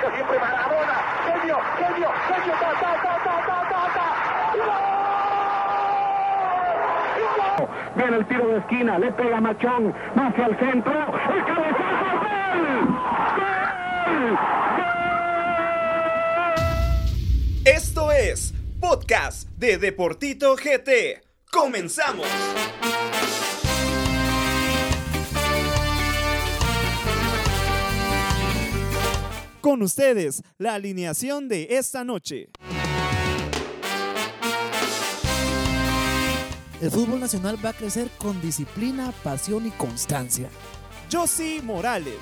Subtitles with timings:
[0.00, 0.94] que siempre Maradona.
[1.26, 4.06] Genio, genio, genio, ta, ta, ta, ta, ta, ta, ta.
[7.96, 12.88] Viene el tiro de esquina, le pega Machón, va hacia el centro, el cabezazo, ¡gol!
[14.16, 14.38] ¡Gol!
[17.64, 21.22] Esto es Podcast de Deportito GT.
[21.50, 22.26] ¡Comenzamos!
[29.66, 32.50] Con ustedes, la alineación de esta noche.
[36.80, 40.48] El fútbol nacional va a crecer con disciplina, pasión y constancia.
[41.10, 42.14] Josie Morales,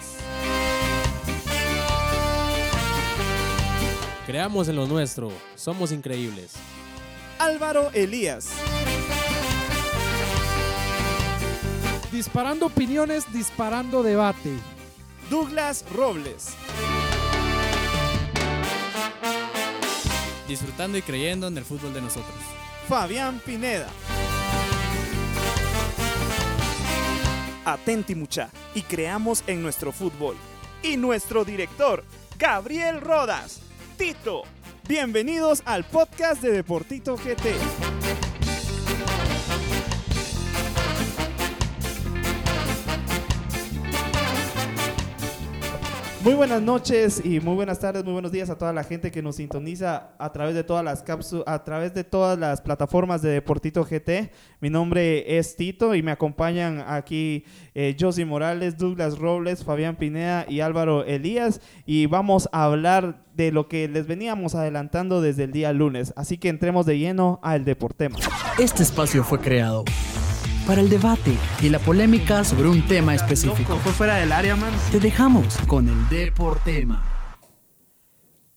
[4.24, 6.55] Creamos en lo nuestro, somos increíbles.
[7.38, 8.49] Álvaro Elías,
[12.11, 14.57] Disparando opiniones, disparando debate.
[15.29, 16.55] Douglas Robles,
[20.55, 22.35] disfrutando y creyendo en el fútbol de nosotros.
[22.88, 23.88] Fabián Pineda.
[27.65, 30.37] Atenti mucha y creamos en nuestro fútbol.
[30.83, 32.05] Y nuestro director,
[32.38, 33.63] Gabriel Rodas.
[33.96, 34.43] Tito,
[34.87, 38.24] bienvenidos al podcast de Deportito GT.
[46.25, 49.21] Muy buenas noches y muy buenas tardes, muy buenos días a toda la gente que
[49.21, 53.29] nos sintoniza a través de todas las cápsulas, a través de todas las plataformas de
[53.29, 54.33] Deportito GT.
[54.59, 60.47] Mi nombre es Tito y me acompañan aquí eh, Josie Morales, Douglas Robles, Fabián Pineda
[60.49, 65.53] y Álvaro Elías y vamos a hablar de lo que les veníamos adelantando desde el
[65.53, 66.15] día lunes.
[66.17, 68.17] Así que entremos de lleno al Deportema.
[68.59, 69.84] Este espacio fue creado
[70.66, 73.76] para el debate y la polémica sobre un tema específico.
[73.78, 74.72] Fue fuera del área, man.
[74.91, 77.04] Te dejamos con el Deportema.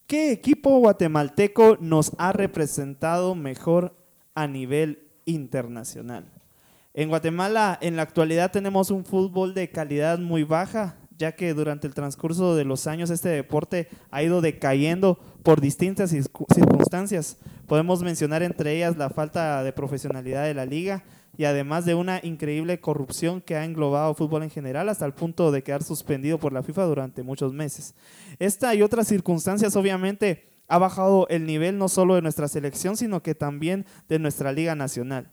[0.06, 3.98] ¿Qué equipo guatemalteco nos ha representado mejor
[4.36, 6.32] a nivel internacional?
[6.94, 11.88] En Guatemala, en la actualidad, tenemos un fútbol de calidad muy baja, ya que durante
[11.88, 17.38] el transcurso de los años este deporte ha ido decayendo por distintas circu- circunstancias.
[17.68, 21.04] Podemos mencionar entre ellas la falta de profesionalidad de la liga
[21.38, 25.52] y además de una increíble corrupción que ha englobado fútbol en general hasta el punto
[25.52, 27.94] de quedar suspendido por la FIFA durante muchos meses.
[28.40, 33.22] Esta y otras circunstancias obviamente ha bajado el nivel no solo de nuestra selección, sino
[33.22, 35.32] que también de nuestra liga nacional.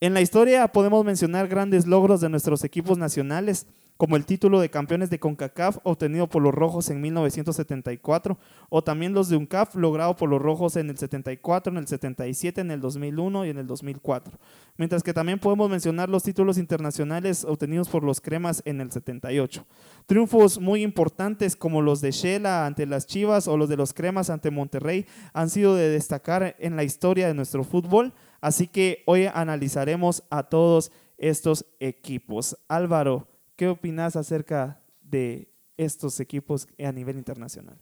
[0.00, 3.66] En la historia podemos mencionar grandes logros de nuestros equipos nacionales,
[3.96, 8.38] como el título de campeones de CONCACAF obtenido por los Rojos en 1974,
[8.68, 12.60] o también los de UNCAF logrado por los Rojos en el 74, en el 77,
[12.60, 14.38] en el 2001 y en el 2004.
[14.76, 19.64] Mientras que también podemos mencionar los títulos internacionales obtenidos por los Cremas en el 78.
[20.06, 24.28] Triunfos muy importantes como los de Shela ante las Chivas o los de los Cremas
[24.28, 29.26] ante Monterrey han sido de destacar en la historia de nuestro fútbol, así que hoy
[29.32, 32.58] analizaremos a todos estos equipos.
[32.68, 37.78] Álvaro, ¿qué opinas acerca de estos equipos a nivel internacional?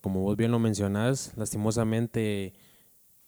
[0.00, 2.54] Como vos bien lo mencionás, lastimosamente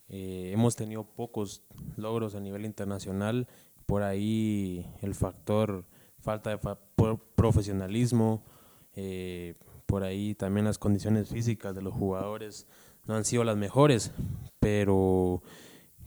[0.09, 1.63] eh, hemos tenido pocos
[1.97, 3.49] logros a nivel internacional.
[3.87, 5.85] Por ahí el factor
[6.21, 6.79] falta de fa-
[7.35, 8.45] profesionalismo,
[8.95, 9.55] eh,
[9.87, 12.67] por ahí también las condiciones físicas de los jugadores
[13.07, 14.13] no han sido las mejores,
[14.61, 15.43] pero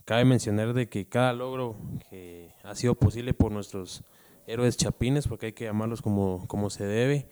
[0.05, 1.75] cabe mencionar de que cada logro
[2.09, 4.03] que ha sido posible por nuestros
[4.47, 7.27] héroes chapines, porque hay que llamarlos como, como se debe,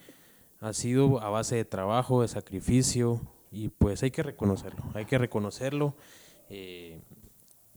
[0.60, 3.22] ha sido a base de trabajo, de sacrificio,
[3.52, 5.96] y pues hay que reconocerlo, hay que reconocerlo,
[6.50, 7.02] eh,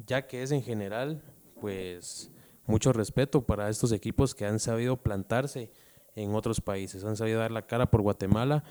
[0.07, 1.23] ya que es en general,
[1.61, 2.31] pues
[2.67, 5.71] mucho respeto para estos equipos que han sabido plantarse
[6.15, 8.63] en otros países, han sabido dar la cara por Guatemala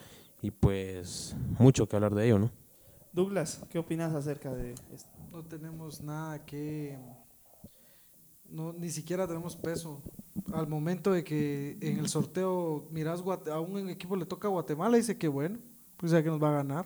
[0.42, 2.52] y pues mucho que hablar de ello, ¿no?
[3.12, 5.13] Douglas, ¿qué opinas acerca de esto?
[5.34, 6.96] No tenemos nada que...
[8.48, 10.00] No, ni siquiera tenemos peso.
[10.54, 14.96] Al momento de que en el sorteo miras a un equipo le toca a Guatemala
[14.96, 15.58] dice que bueno,
[15.98, 16.86] pues ya que nos va a ganar.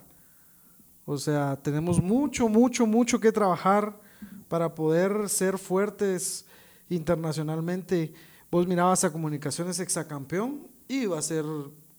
[1.04, 4.00] O sea, tenemos mucho, mucho, mucho que trabajar
[4.48, 6.46] para poder ser fuertes
[6.88, 8.14] internacionalmente.
[8.50, 11.44] Vos mirabas a Comunicaciones exacampeón y iba a ser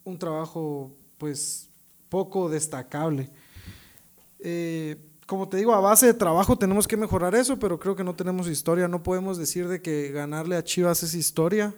[0.03, 1.69] un trabajo pues
[2.09, 3.29] poco destacable.
[4.39, 8.03] Eh, como te digo, a base de trabajo tenemos que mejorar eso, pero creo que
[8.03, 8.89] no tenemos historia.
[8.89, 11.75] No podemos decir de que ganarle a Chivas es historia.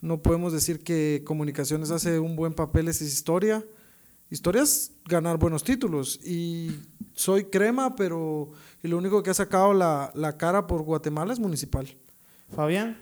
[0.00, 3.64] No podemos decir que Comunicaciones hace un buen papel es historia.
[4.28, 6.18] Historia es ganar buenos títulos.
[6.24, 6.80] Y
[7.14, 8.50] soy crema, pero
[8.82, 11.96] y lo único que ha sacado la, la cara por Guatemala es municipal.
[12.52, 12.98] Fabián.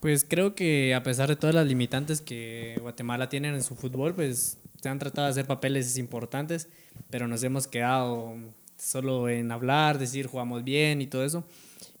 [0.00, 4.14] Pues creo que a pesar de todas las limitantes que Guatemala tiene en su fútbol,
[4.14, 6.68] pues se han tratado de hacer papeles importantes,
[7.08, 8.36] pero nos hemos quedado
[8.82, 11.44] solo en hablar, decir jugamos bien y todo eso.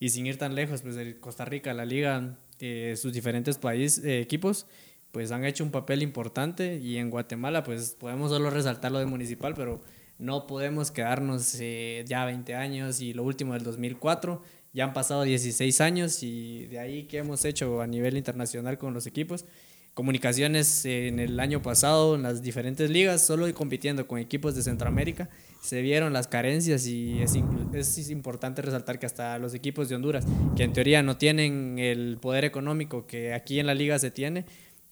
[0.00, 4.20] Y sin ir tan lejos, pues Costa Rica, la liga, eh, sus diferentes países, eh,
[4.20, 4.66] equipos,
[5.12, 9.06] pues han hecho un papel importante y en Guatemala pues podemos solo resaltar lo de
[9.06, 9.80] municipal, pero
[10.18, 14.42] no podemos quedarnos eh, ya 20 años y lo último del 2004,
[14.72, 18.94] ya han pasado 16 años y de ahí que hemos hecho a nivel internacional con
[18.94, 19.44] los equipos.
[19.94, 25.28] Comunicaciones en el año pasado en las diferentes ligas, solo compitiendo con equipos de Centroamérica,
[25.62, 27.36] se vieron las carencias y es,
[27.72, 30.26] es importante resaltar que hasta los equipos de Honduras,
[30.56, 34.44] que en teoría no tienen el poder económico que aquí en la liga se tiene,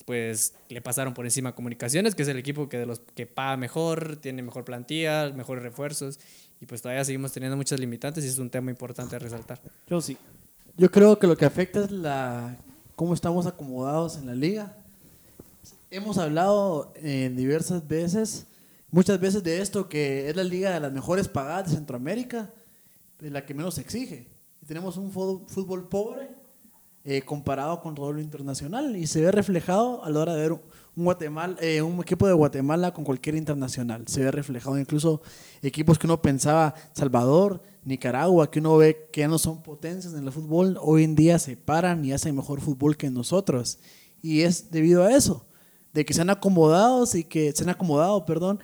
[0.07, 3.57] pues le pasaron por encima Comunicaciones, que es el equipo que de los que paga
[3.57, 6.21] mejor, tiene mejor plantilla, mejores refuerzos
[6.61, 9.61] y pues todavía seguimos teniendo muchas limitantes y es un tema importante a resaltar.
[9.89, 10.17] Yo sí.
[10.77, 12.57] Yo creo que lo que afecta es la
[12.95, 14.77] cómo estamos acomodados en la liga.
[15.91, 18.47] Hemos hablado en diversas veces,
[18.91, 22.53] muchas veces de esto que es la liga de las mejores pagadas de Centroamérica,
[23.19, 24.29] de la que menos exige.
[24.67, 26.29] Tenemos un fútbol pobre
[27.03, 30.53] eh, comparado con todo lo internacional y se ve reflejado a la hora de ver
[30.53, 30.61] un,
[30.97, 34.05] Guatemala, eh, un equipo de Guatemala con cualquier internacional.
[34.07, 35.23] Se ve reflejado incluso
[35.63, 40.27] equipos que uno pensaba, Salvador, Nicaragua, que uno ve que ya no son potencias en
[40.27, 43.79] el fútbol, hoy en día se paran y hacen mejor fútbol que nosotros.
[44.21, 45.47] Y es debido a eso,
[45.95, 48.61] de que se han acomodado y que se han acomodado, perdón,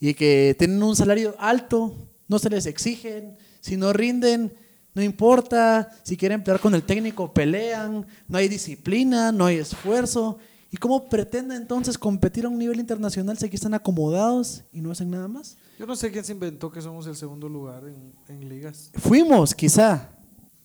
[0.00, 1.94] y que tienen un salario alto,
[2.28, 4.52] no se les exigen, si no rinden,
[4.94, 10.38] no importa, si quieren pelear con el técnico, pelean, no hay disciplina, no hay esfuerzo.
[10.70, 14.90] ¿Y cómo pretenden entonces competir a un nivel internacional si aquí están acomodados y no
[14.90, 15.56] hacen nada más?
[15.78, 17.84] Yo no sé quién se inventó que somos el segundo lugar
[18.28, 18.90] en, ligas.
[18.96, 20.10] Fuimos, quizá,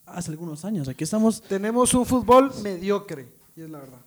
[0.05, 0.87] hace algunos años.
[0.89, 1.41] Aquí estamos.
[1.41, 3.99] Tenemos un fútbol mediocre, y es la verdad.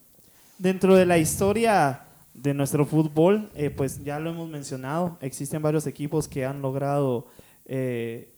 [0.58, 2.02] Dentro de la historia
[2.36, 7.26] de nuestro fútbol, eh, pues ya lo hemos mencionado, existen varios equipos que han logrado
[7.64, 8.34] eh,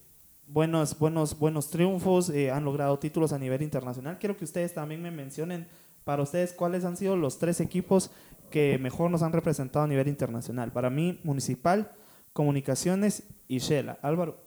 [0.47, 4.17] buenos, buenos, buenos triunfos, eh, han logrado títulos a nivel internacional.
[4.17, 5.67] Quiero que ustedes también me mencionen
[6.05, 8.09] para ustedes cuáles han sido los tres equipos
[8.49, 10.71] que mejor nos han representado a nivel internacional.
[10.71, 11.91] Para mí, Municipal,
[12.31, 13.99] Comunicaciones y Shela.
[14.01, 14.37] Álvaro.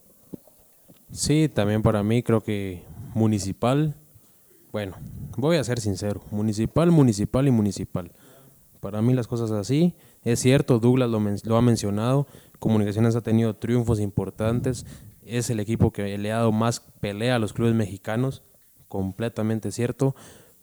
[1.11, 2.83] Sí, también para mí creo que
[3.15, 3.95] Municipal,
[4.73, 4.97] bueno,
[5.37, 8.11] voy a ser sincero, Municipal, Municipal y Municipal.
[8.83, 9.95] Para mí las cosas así,
[10.25, 12.27] es cierto, Douglas lo, ha mencionado,
[12.59, 14.87] Comunicaciones ha tenido triunfos importantes,
[15.25, 18.43] es el equipo que le ha dado más pelea a los clubes mexicanos,
[18.89, 20.17] completamente cierto,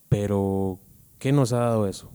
[0.09, 0.79] pero
[1.17, 2.11] ¿qué nos ha dado eso?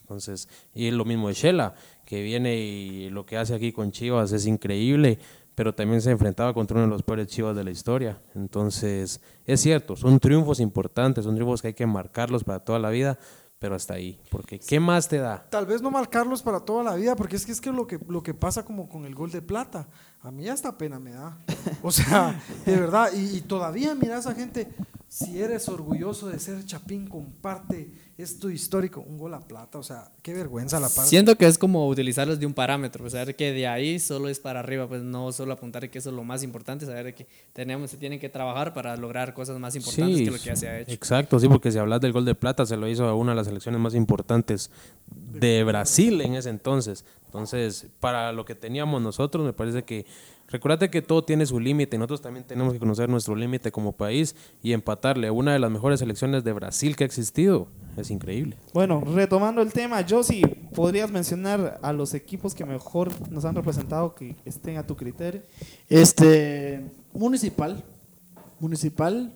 [0.00, 1.74] Entonces, y es lo mismo de Shela,
[2.06, 5.18] que viene y lo que hace aquí con Chivas es increíble,
[5.56, 8.22] pero también se enfrentaba contra uno de los peores Chivas de la historia.
[8.36, 12.90] Entonces, es cierto, son triunfos importantes, son triunfos que hay que marcarlos para toda la
[12.90, 13.18] vida,
[13.58, 15.44] pero hasta ahí, porque ¿qué más te da?
[15.50, 17.98] Tal vez no marcarlos para toda la vida, porque es que es que lo que
[18.08, 19.88] lo que pasa como con el gol de plata,
[20.20, 21.38] a mí hasta pena me da.
[21.82, 24.68] O sea, de verdad, y, todavía mira a esa gente,
[25.08, 30.12] si eres orgulloso de ser Chapín, comparte esto histórico, un gol a plata, o sea,
[30.22, 31.08] qué vergüenza la parte.
[31.08, 34.38] Siento que es como utilizarlos de un parámetro, pues, saber que de ahí solo es
[34.38, 37.90] para arriba, pues no solo apuntar que eso es lo más importante, saber que tenemos,
[37.90, 40.80] se tienen que trabajar para lograr cosas más importantes que lo que ya se ha
[40.80, 40.92] hecho.
[40.92, 43.36] Exacto, sí, porque si hablas del gol de plata, se lo hizo a una de
[43.36, 44.70] las selecciones más importantes
[45.06, 47.04] de Brasil en ese entonces.
[47.26, 50.06] Entonces, para lo que teníamos nosotros, me parece que
[50.50, 54.34] Recuerda que todo tiene su límite, nosotros también tenemos que conocer nuestro límite como país
[54.62, 57.68] y empatarle a una de las mejores selecciones de Brasil que ha existido.
[57.98, 58.56] Es increíble.
[58.72, 64.14] Bueno, retomando el tema, Josie, ¿podrías mencionar a los equipos que mejor nos han representado
[64.14, 65.42] que estén a tu criterio?
[65.86, 67.84] Este, Municipal,
[68.58, 69.34] Municipal,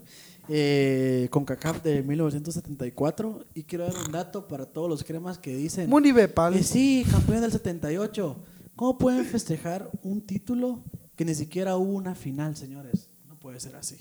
[0.49, 5.55] eh, con CACAF de 1974 y quiero dar un dato para todos los cremas que
[5.55, 6.55] dicen Munibepal.
[6.55, 8.37] Eh, sí, campeón del 78.
[8.75, 10.83] ¿Cómo pueden festejar un título
[11.17, 13.09] que ni siquiera hubo una final, señores.
[13.29, 13.99] No puede ser así.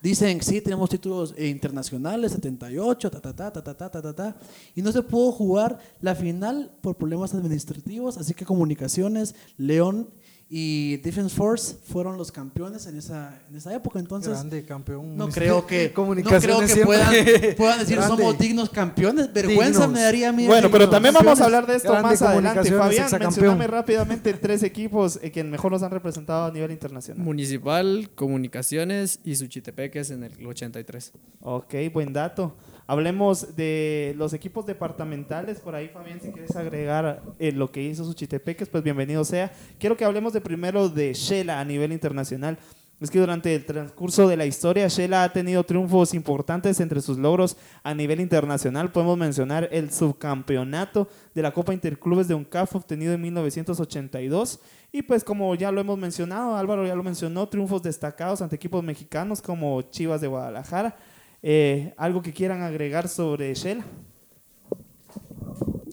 [0.00, 4.36] Dicen, sí, tenemos títulos internacionales, 78, ta, ta, ta, ta, ta, ta, ta, ta,
[4.76, 10.08] y no se pudo jugar la final por problemas administrativos, así que Comunicaciones, León
[10.50, 13.98] y Defense Force fueron los campeones en esa, en esa época.
[13.98, 15.14] Entonces, Grande campeón.
[15.14, 17.12] No creo que, no creo que puedan,
[17.54, 19.30] puedan, decir somos dignos campeones.
[19.30, 20.46] Vergüenza me daría a mí.
[20.46, 22.72] Bueno, pero también vamos a hablar de esto más adelante.
[22.72, 27.22] Fabián, mencioname rápidamente tres equipos eh, que mejor nos han representado a nivel internacional.
[27.22, 31.12] Municipal, Comunicaciones y Suchitepeques en el 83.
[31.42, 32.56] Ok, buen dato.
[32.90, 35.60] Hablemos de los equipos departamentales.
[35.60, 39.52] Por ahí, Fabián, si quieres agregar eh, lo que hizo Suchitepeques, pues bienvenido sea.
[39.78, 42.58] Quiero que hablemos de primero de Shela a nivel internacional.
[42.98, 47.18] es que durante el transcurso de la historia, Shela ha tenido triunfos importantes entre sus
[47.18, 48.90] logros a nivel internacional.
[48.90, 54.60] Podemos mencionar el subcampeonato de la Copa Interclubes de UNCAF obtenido en 1982.
[54.92, 58.82] Y pues como ya lo hemos mencionado, Álvaro ya lo mencionó, triunfos destacados ante equipos
[58.82, 60.96] mexicanos como Chivas de Guadalajara.
[61.42, 63.84] Eh, ¿Algo que quieran agregar sobre Shela?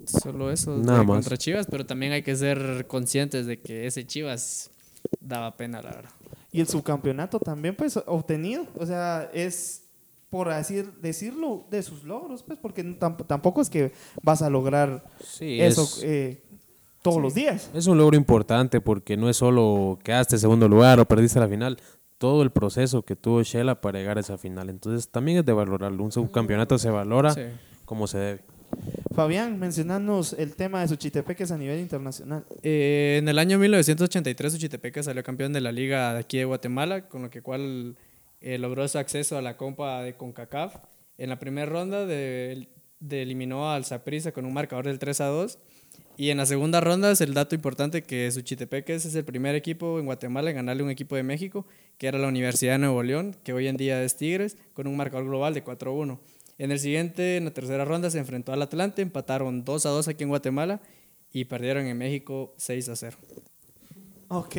[0.06, 1.18] Solo eso, Nada más.
[1.18, 4.70] contra Chivas, pero también hay que ser conscientes de que ese Chivas
[5.20, 6.12] daba pena, la verdad.
[6.52, 8.66] Y el subcampeonato también, pues, obtenido.
[8.78, 9.84] O sea, es,
[10.30, 15.04] por así decirlo, de sus logros, pues, porque tam- tampoco es que vas a lograr
[15.24, 16.42] Sí, eso es- eh,
[17.02, 17.70] todos los días.
[17.74, 21.48] Es un logro importante porque no es solo quedaste en segundo lugar o perdiste la
[21.48, 21.78] final,
[22.26, 24.70] todo el proceso que tuvo Shela para llegar a esa final.
[24.72, 26.04] Entonces también es de valorarlo.
[26.04, 27.42] Un subcampeonato se valora Sí.
[27.86, 28.42] como se debe.
[29.14, 32.44] Fabián, mencionanos el tema de Suchitepeques a nivel internacional.
[32.64, 37.08] Eh, en el año 1983, Uchitepeca salió campeón de la liga de aquí de Guatemala,
[37.08, 37.96] con lo que cual
[38.42, 40.78] eh, logró su acceso a la Copa de CONCACAF.
[41.20, 42.68] En la primera ronda de,
[43.00, 45.60] de eliminó al Saprissa con un marcador del 3 a 2.
[46.18, 50.00] Y en la segunda ronda es el dato importante que Suchitepeques es el primer equipo
[50.00, 51.66] en Guatemala en ganarle un equipo de México,
[51.98, 54.96] que era la Universidad de Nuevo León, que hoy en día es Tigres, con un
[54.96, 56.18] marcador global de 4-1.
[56.58, 60.08] En el siguiente, en la tercera ronda, se enfrentó al Atlante, empataron 2 a 2
[60.08, 60.80] aquí en Guatemala
[61.34, 63.18] y perdieron en México 6 a 0.
[64.30, 64.56] Ok.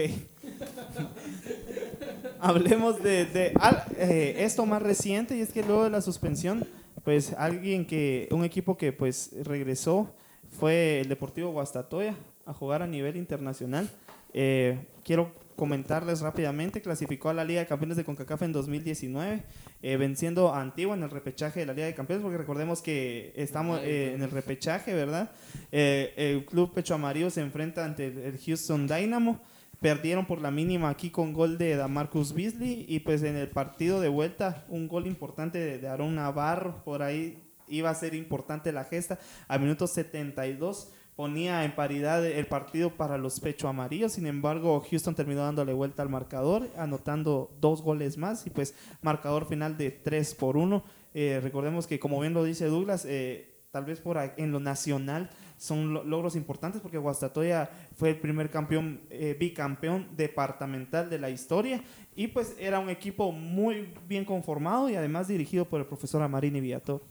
[2.38, 6.66] Hablemos de, de al- eh, esto más reciente y es que luego de la suspensión,
[7.02, 10.14] pues alguien que, un equipo que pues regresó
[10.50, 13.88] fue el Deportivo Guastatoya a jugar a nivel internacional.
[14.32, 19.42] Eh, quiero comentarles rápidamente, clasificó a la Liga de Campeones de CONCACAF en 2019,
[19.82, 23.32] eh, venciendo a Antigua en el repechaje de la Liga de Campeones, porque recordemos que
[23.36, 25.30] estamos eh, en el repechaje, ¿verdad?
[25.72, 29.40] El Club Pecho Amarillo se enfrenta ante el- Houston Dynamo,
[29.80, 34.00] perdieron por la mínima aquí con gol de Damarcus Beasley y pues en el partido
[34.00, 37.38] de vuelta un gol importante de Aaron Navarro, por ahí
[37.68, 39.18] iba a ser importante la gesta,
[39.48, 44.12] a minuto 72 ponía en paridad el partido para los pecho amarillos.
[44.12, 49.46] Sin embargo, Houston terminó dándole vuelta al marcador, anotando dos goles más y pues marcador
[49.48, 50.84] final de 3 por 1.
[51.14, 55.30] Eh, recordemos que, como bien lo dice Douglas, eh, tal vez por en lo nacional
[55.56, 61.30] son lo- logros importantes porque Guastatoya fue el primer campeón, eh, bicampeón departamental de la
[61.30, 61.82] historia
[62.14, 66.60] y pues era un equipo muy bien conformado y además dirigido por el profesor Amarini
[66.60, 67.02] Villator.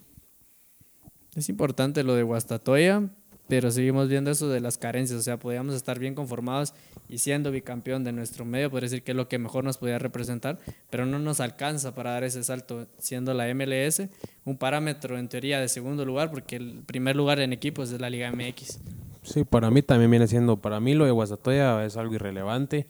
[1.36, 3.10] Es importante lo de Guastatoya,
[3.48, 5.20] pero seguimos viendo eso de las carencias.
[5.20, 6.74] O sea, podíamos estar bien conformados
[7.10, 10.00] y siendo bicampeón de nuestro medio, por decir que es lo que mejor nos podía
[10.00, 14.04] representar, pero no nos alcanza para dar ese salto, siendo la MLS
[14.46, 18.10] un parámetro en teoría de segundo lugar, porque el primer lugar en equipos es la
[18.10, 18.80] Liga MX.
[19.24, 22.88] Sí, para mí también viene siendo, para mí lo de Guastatoya es algo irrelevante,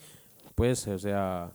[0.54, 1.52] pues, o sea,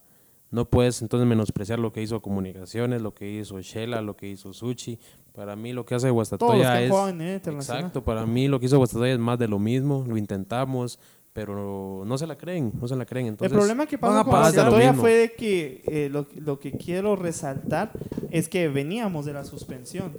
[0.50, 4.52] no puedes entonces menospreciar lo que hizo Comunicaciones, lo que hizo Shela, lo que hizo
[4.52, 4.98] Suchi.
[5.32, 7.46] Para mí lo que hace Todos los que Guastatoya es...
[7.46, 10.98] Exacto, para mí lo que hizo Guastatoya es más de lo mismo, lo intentamos,
[11.32, 13.28] pero no se la creen, no se la creen.
[13.28, 15.02] Entonces, el problema que van pasó a con Guastatoya mismo.
[15.02, 17.92] fue de que eh, lo, lo que quiero resaltar
[18.30, 20.12] es que veníamos de la suspensión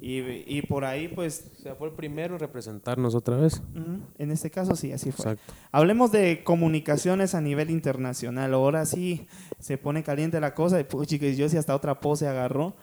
[0.00, 3.62] y, y por ahí pues O sea, fue el primero en representarnos otra vez.
[4.18, 5.32] en este caso sí, así fue.
[5.32, 5.52] Exacto.
[5.70, 8.52] Hablemos de comunicaciones a nivel internacional.
[8.54, 9.28] Ahora sí
[9.60, 10.80] se pone caliente la cosa.
[10.80, 12.74] Y puchi, que yo sí hasta otra pose agarró.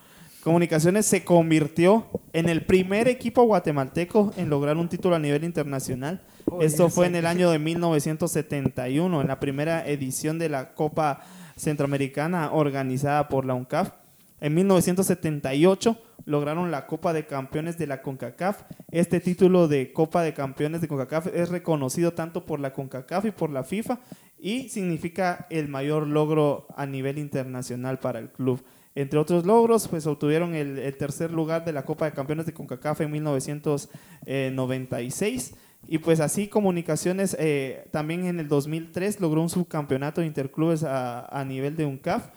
[0.43, 6.21] Comunicaciones se convirtió en el primer equipo guatemalteco en lograr un título a nivel internacional.
[6.61, 11.21] Esto fue en el año de 1971, en la primera edición de la Copa
[11.57, 13.91] Centroamericana organizada por la UNCAF.
[14.39, 18.63] En 1978 lograron la Copa de Campeones de la CONCACAF.
[18.91, 23.31] Este título de Copa de Campeones de CONCACAF es reconocido tanto por la CONCACAF y
[23.31, 23.99] por la FIFA
[24.39, 28.63] y significa el mayor logro a nivel internacional para el club.
[28.95, 32.99] Entre otros logros, pues obtuvieron el, tercer lugar de la Copa de Campeones de CONCACAF
[33.01, 35.53] en 1996.
[35.87, 41.25] Y pues así Comunicaciones eh, también en el 2003 logró un subcampeonato de interclubes a,
[41.25, 42.29] a nivel de UNCAF.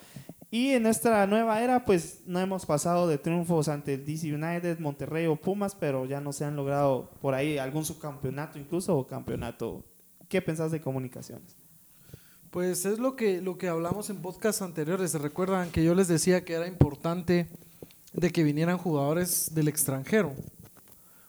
[0.51, 4.79] Y en esta nueva era, pues no hemos pasado de triunfos ante el DC United,
[4.81, 9.07] Monterrey o Pumas, pero ya no se han logrado por ahí algún subcampeonato incluso o
[9.07, 9.83] campeonato.
[10.29, 11.62] ¿Qué pensás de comunicaciones?
[12.53, 15.13] Pues es lo que, lo que hablamos en podcasts anteriores.
[15.13, 17.49] ¿Se recuerdan que yo les decía que era importante
[18.13, 20.35] de que vinieran jugadores del extranjero?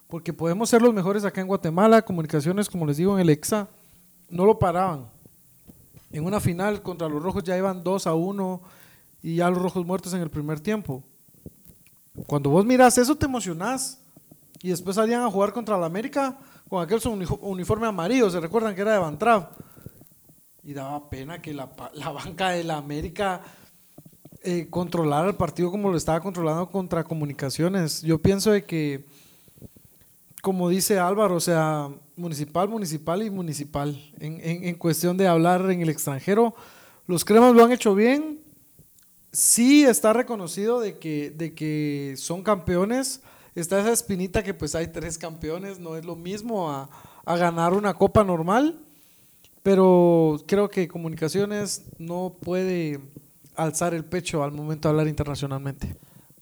[0.10, 3.70] Porque podemos ser los mejores acá en Guatemala, comunicaciones, como les digo, en el EXA,
[4.30, 5.06] no lo paraban.
[6.12, 8.62] En una final contra los rojos ya iban 2 a 1
[9.22, 11.06] y ya los rojos muertos en el primer tiempo.
[12.28, 13.98] Cuando vos miras eso te emocionás.
[14.62, 16.38] Y después salían a jugar contra la América
[16.68, 17.00] con aquel
[17.40, 19.63] uniforme amarillo, ¿se recuerdan que era de?
[20.64, 23.42] Y daba pena que la, la banca de la América
[24.44, 28.02] eh, controlar el partido como lo estaba controlando contra comunicaciones.
[28.02, 29.06] Yo pienso de que,
[30.42, 34.00] como dice Álvaro, o sea, municipal, municipal y municipal.
[34.20, 36.54] En, en- en cuestión de hablar en el extranjero,
[37.08, 38.40] los cremas lo han hecho bien.
[39.32, 43.22] Sí está reconocido de que, de que son campeones.
[43.56, 46.90] Está esa espinita que pues hay tres campeones, no es lo mismo a,
[47.26, 48.80] a ganar una copa normal.
[49.64, 53.00] Pero creo que Comunicaciones no puede
[53.56, 55.96] alzar el pecho al momento de hablar internacionalmente.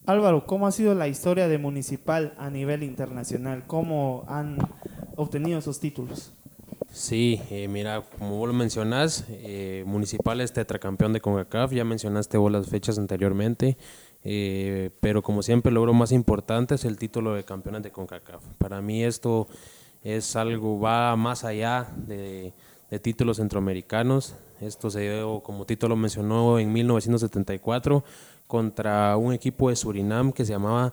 [0.05, 3.65] Álvaro, ¿cómo ha sido la historia de Municipal a nivel internacional?
[3.67, 4.57] ¿Cómo han
[5.15, 6.33] obtenido esos títulos?
[6.91, 12.37] Sí, eh, mira, como vos lo mencionás, eh, Municipal es tetracampeón de CONCACAF, ya mencionaste
[12.37, 13.77] vos las fechas anteriormente,
[14.23, 18.43] eh, pero como siempre el logro más importante es el título de campeones de CONCACAF.
[18.57, 19.47] Para mí esto
[20.03, 22.53] es algo, va más allá de,
[22.91, 24.35] de títulos centroamericanos.
[24.59, 28.03] Esto se dio, como Tito lo mencionó, en 1974
[28.45, 30.91] contra un equipo de Surinam que se llamaba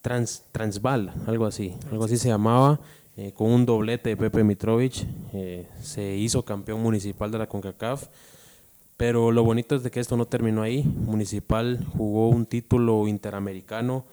[0.00, 2.80] Trans, Transval, algo así, algo así se llamaba,
[3.18, 8.08] eh, con un doblete de Pepe Mitrovic, eh, se hizo campeón municipal de la CONCACAF,
[8.96, 14.06] pero lo bonito es de que esto no terminó ahí, Municipal jugó un título interamericano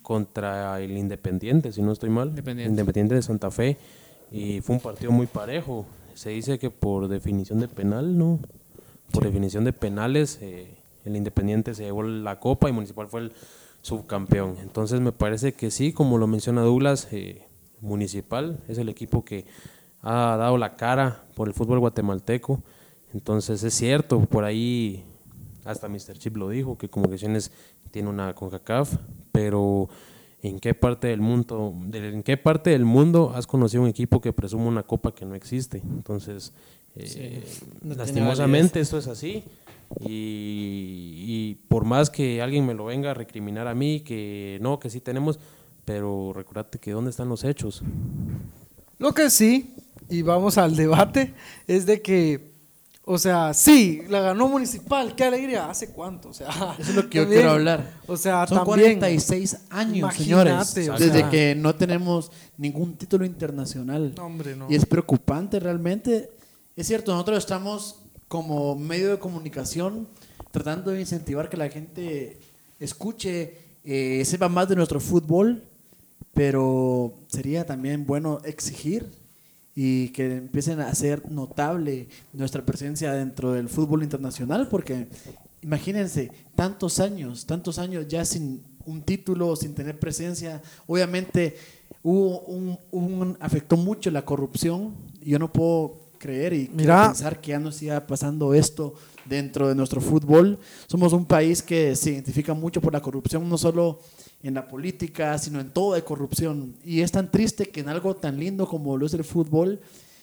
[0.00, 2.70] contra el Independiente, si no estoy mal, Independiente.
[2.70, 3.76] Independiente de Santa Fe,
[4.30, 8.40] y fue un partido muy parejo, se dice que por definición de penal, ¿no?
[9.10, 13.32] Por definición de penales, eh, el Independiente se llevó la copa y Municipal fue el
[13.82, 14.56] subcampeón.
[14.62, 17.46] Entonces me parece que sí, como lo menciona Douglas, eh,
[17.80, 19.44] Municipal es el equipo que
[20.00, 22.62] ha dado la cara por el fútbol guatemalteco.
[23.12, 25.04] Entonces es cierto, por ahí
[25.64, 26.18] hasta Mr.
[26.18, 27.52] Chip lo dijo, que Comunicaciones
[27.90, 28.96] tiene una CONCACAF,
[29.30, 29.88] pero
[30.42, 34.20] ¿en qué parte del mundo, de- en qué parte del mundo has conocido un equipo
[34.20, 35.78] que presume una copa que no existe?
[35.78, 36.52] Entonces,
[36.96, 37.42] eh,
[37.82, 39.44] no lastimosamente esto es así.
[40.00, 44.78] Y, y por más que alguien me lo venga a recriminar a mí, que no,
[44.78, 45.38] que sí tenemos,
[45.84, 47.82] pero recordate que ¿dónde están los hechos?
[48.98, 49.74] Lo que sí,
[50.08, 51.34] y vamos al debate,
[51.66, 52.51] es de que,
[53.04, 56.28] o sea, sí, la ganó Municipal, qué alegría, ¿hace cuánto?
[56.28, 57.90] O sea, Eso es lo que yo también, quiero hablar.
[58.06, 60.54] O sea, Son también, 46 años, señores,
[60.88, 61.30] o desde sea.
[61.30, 64.14] que no tenemos ningún título internacional.
[64.16, 64.66] No, hombre, no.
[64.70, 66.30] Y es preocupante realmente.
[66.76, 67.96] Es cierto, nosotros estamos
[68.28, 70.06] como medio de comunicación
[70.52, 72.38] tratando de incentivar que la gente
[72.78, 75.64] escuche, eh, sepa más de nuestro fútbol,
[76.32, 79.10] pero sería también bueno exigir
[79.74, 85.08] y que empiecen a hacer notable nuestra presencia dentro del fútbol internacional, porque
[85.62, 91.56] imagínense, tantos años, tantos años ya sin un título, sin tener presencia, obviamente
[92.02, 97.06] hubo un, un- afectó mucho la corrupción, yo no puedo creer y Mira.
[97.06, 100.58] pensar que ya no siga pasando esto dentro de nuestro fútbol.
[100.86, 104.00] Somos un país que se identifica mucho por la corrupción, no solo
[104.42, 106.74] en la política, sino en todo de corrupción.
[106.84, 109.80] Y es tan triste que en algo tan lindo como lo es el fútbol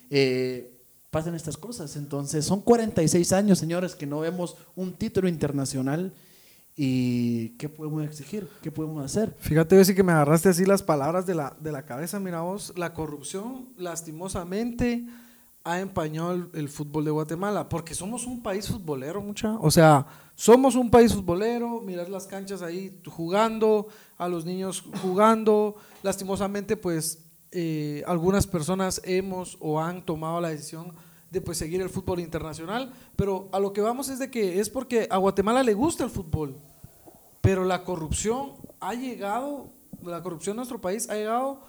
[0.09, 0.79] eh,
[1.09, 1.95] pasen estas cosas.
[1.95, 6.13] Entonces, son 46 años, señores, que no vemos un título internacional.
[6.75, 8.47] ¿Y qué podemos exigir?
[8.61, 9.35] ¿Qué podemos hacer?
[9.39, 12.19] Fíjate, yo sí que me agarraste así las palabras de la, de la cabeza.
[12.19, 15.05] Mira vos, la corrupción lastimosamente
[15.63, 19.57] ha empañado el, fútbol de Guatemala, porque somos un país futbolero, mucha.
[19.59, 25.75] O sea, somos un país futbolero, miras las canchas ahí jugando, a los niños jugando.
[26.01, 30.93] Lastimosamente, pues eh, algunas personas hemos o han tomado la decisión
[31.29, 34.69] de pues seguir el fútbol internacional, pero a lo que vamos es de que es
[34.69, 36.57] porque a Guatemala le gusta el fútbol.
[37.41, 39.69] Pero la corrupción ha llegado,
[40.03, 41.61] la corrupción en nuestro país ha llegado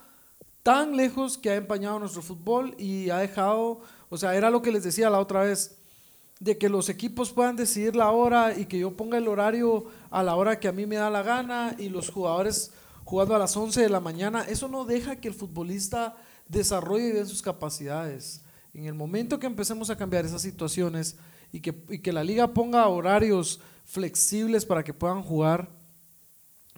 [0.62, 4.72] tan lejos que ha empañado nuestro fútbol y ha dejado, o sea, era lo que
[4.72, 5.78] les decía la otra vez,
[6.38, 10.22] de que los equipos puedan decidir la hora y que yo ponga el horario a
[10.22, 12.72] la hora que a mí me da la gana y los jugadores
[13.04, 16.16] jugando a las 11 de la mañana, eso no deja que el futbolista
[16.48, 18.42] desarrolle bien sus capacidades.
[18.72, 21.16] En el momento que empecemos a cambiar esas situaciones
[21.52, 25.68] y que, y que la liga ponga horarios flexibles para que puedan jugar,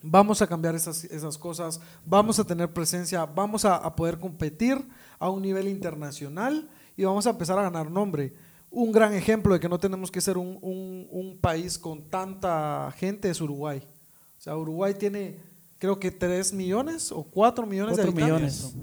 [0.02, 4.86] vamos a cambiar esas, esas cosas, vamos a tener presencia, vamos a, a poder competir
[5.18, 8.34] a un nivel internacional y vamos a empezar a ganar nombre.
[8.70, 12.92] Un gran ejemplo de que no tenemos que ser un, un- un país con tanta
[12.96, 13.82] gente es Uruguay.
[14.38, 15.38] O sea, Uruguay tiene
[15.78, 18.26] creo que 3 millones o 4 millones de habitantes.
[18.32, 18.74] millones.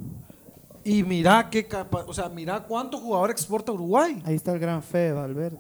[0.84, 4.22] Y mira qué capa- o sea, mira cuánto jugador exporta Uruguay.
[4.26, 5.60] Ahí está el gran Fede Valverde.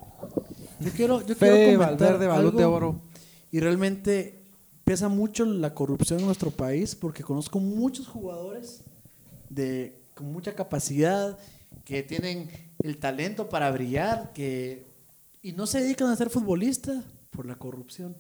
[0.80, 3.02] Yo quiero, yo Fede quiero comentar Valverde, balón de oro.
[3.52, 4.39] Y realmente
[4.90, 8.82] pesa mucho la corrupción en nuestro país porque conozco muchos jugadores
[9.48, 11.38] de, con mucha capacidad
[11.86, 12.50] que tienen
[12.82, 14.88] el talento para brillar que,
[15.44, 18.18] y no se dedican a ser futbolistas por la corrupción.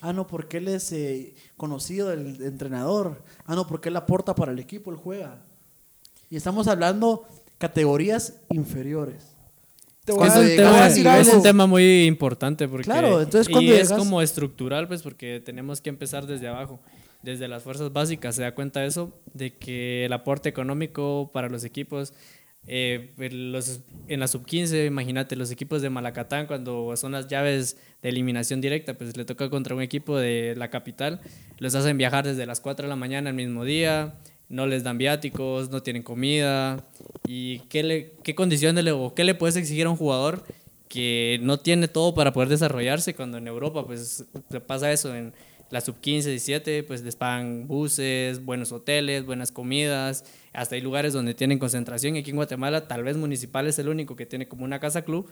[0.00, 3.22] Ah, no, porque él es eh, conocido del entrenador.
[3.44, 5.44] Ah, no, porque él aporta para el equipo, él juega.
[6.30, 7.26] Y estamos hablando
[7.58, 9.36] categorías inferiores.
[10.08, 12.84] Te voy Cuando a Es un, tema, a es niveles- un tema muy importante porque
[12.84, 16.80] Claro, entonces y es llegas- como estructural, pues porque tenemos que empezar desde abajo,
[17.22, 18.34] desde las fuerzas básicas.
[18.36, 22.14] Se da cuenta eso de que el aporte económico para los equipos
[22.70, 27.26] eh, en los- en la sub 15, imagínate los equipos de Malacatán cuando son las
[27.28, 31.20] llaves de eliminación directa, pues le toca contra un equipo de la capital,
[31.58, 34.16] los hacen viajar desde las 4 de la mañana el mismo día,
[34.48, 36.84] no les dan viáticos, no tienen comida.
[37.26, 40.44] ¿Y qué, le, qué condiciones le, o qué le puedes exigir a un jugador
[40.88, 44.24] que no tiene todo para poder desarrollarse cuando en Europa pues
[44.66, 45.34] pasa eso en
[45.70, 51.12] la sub 15, 17, pues les pagan buses, buenos hoteles, buenas comidas, hasta hay lugares
[51.12, 52.16] donde tienen concentración.
[52.16, 55.02] Y aquí en Guatemala tal vez Municipal es el único que tiene como una casa
[55.02, 55.28] club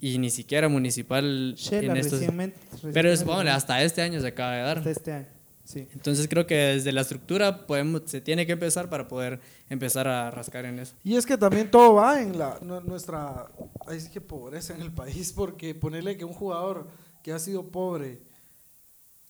[0.00, 2.18] y ni siquiera Municipal Shela en estos...
[2.18, 2.58] recientemente-
[2.92, 4.78] Pero es, ponle, hasta este año se acaba de dar.
[4.78, 5.26] Hasta este año,
[5.70, 5.86] sí.
[5.92, 10.30] Entonces creo que desde la estructura podemos, se tiene que empezar para poder empezar a
[10.30, 10.94] rascar en eso.
[11.04, 13.46] Y es que también todo va en la nu- nuestra
[13.86, 16.88] ahí sí que pobreza en el país porque ponerle que un jugador
[17.22, 18.20] que ha sido pobre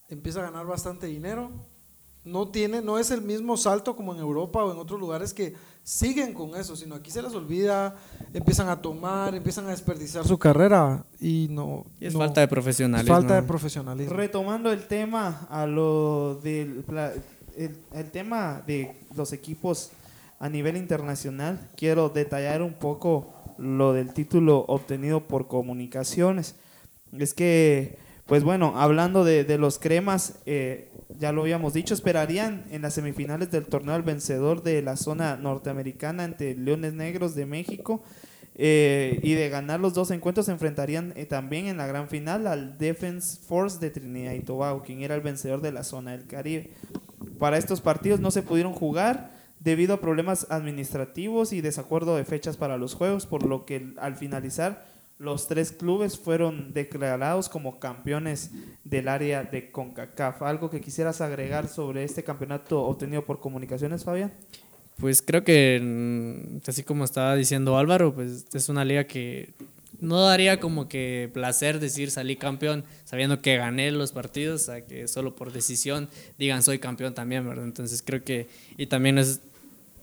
[0.08, 1.50] empieza a ganar bastante dinero
[2.24, 5.54] no tiene no es el mismo salto como en Europa o en otros lugares que
[5.82, 7.96] siguen con eso, sino aquí se les olvida,
[8.32, 12.48] empiezan a tomar, empiezan a desperdiciar su carrera y no Y es no- falta de
[12.48, 13.14] profesionalismo.
[13.14, 14.14] falta de profesionalismo.
[14.14, 17.12] Retomando el tema a lo del pla-
[17.56, 19.90] el, el tema de los equipos
[20.38, 26.54] a nivel internacional, quiero detallar un poco lo del título obtenido por comunicaciones.
[27.18, 32.64] Es que, pues bueno, hablando de, de los cremas, eh, ya lo habíamos dicho, esperarían
[32.70, 37.46] en las semifinales del torneo al vencedor de la zona norteamericana ante Leones Negros de
[37.46, 38.02] México.
[38.62, 42.46] Eh, y de ganar los dos encuentros se enfrentarían eh, también en la gran final
[42.46, 46.26] al Defense Force de Trinidad y Tobago, quien era el vencedor de la zona del
[46.26, 46.70] Caribe.
[47.38, 52.56] Para estos partidos no se pudieron jugar debido a problemas administrativos y desacuerdo de fechas
[52.56, 54.84] para los juegos, por lo que al finalizar
[55.20, 58.52] los tres clubes fueron declarados como campeones
[58.84, 60.40] del área de CONCACAF.
[60.40, 64.32] ¿Algo que quisieras agregar sobre este campeonato obtenido por comunicaciones, Fabián?
[64.96, 69.52] Pues creo que, mm, así como estaba diciendo Álvaro, pues es una liga que
[70.00, 75.06] no daría como que placer decir salí campeón sabiendo que gané los partidos, a que
[75.06, 77.66] solo por decisión digan soy campeón también, ¿verdad?
[77.66, 79.42] Entonces creo que, y también es,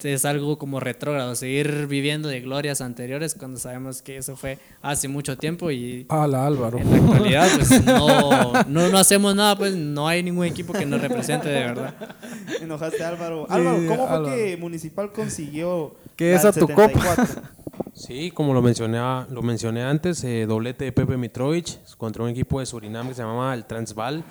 [0.04, 5.08] es algo como retrógrado, seguir viviendo de glorias anteriores cuando sabemos que eso fue hace
[5.08, 6.78] mucho tiempo y Ala Álvaro.
[6.78, 10.86] en la actualidad pues no, no, no hacemos nada, pues no hay ningún equipo que
[10.86, 11.94] nos represente de verdad.
[12.62, 13.46] Enojaste, Álvaro.
[13.48, 14.36] Sí, Álvaro, ¿cómo fue Álvaro.
[14.36, 16.88] que Municipal consiguió ¿Qué la es a tu copa?
[16.88, 17.58] 74?
[17.94, 22.60] Sí, como lo mencioné, lo mencioné antes, eh, doblete de Pepe Mitrovic contra un equipo
[22.60, 24.24] de Surinam que se llamaba el Transvaal.